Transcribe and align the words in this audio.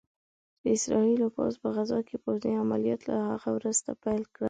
د 0.63 0.65
اسرائيلو 0.77 1.27
پوځ 1.35 1.53
په 1.61 1.67
غزه 1.75 1.99
کې 2.07 2.15
پوځي 2.25 2.51
عمليات 2.61 3.01
له 3.09 3.15
هغه 3.31 3.49
وروسته 3.57 3.89
پيل 4.03 4.23
کړل 4.33 4.39